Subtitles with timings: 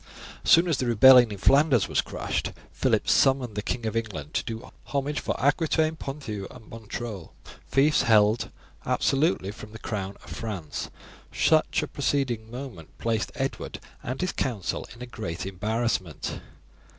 [0.43, 4.33] As soon as the rebellion in Flanders was crushed, Phillip summoned the King of England
[4.33, 7.35] to do homage for Aquitaine, Ponthieu and Montreuil,
[7.67, 8.49] fiefs held
[8.83, 10.89] absolutely from the crown of France.
[11.31, 12.47] Such a proceeding
[12.97, 16.39] placed Edward and his council in a great embarrassment.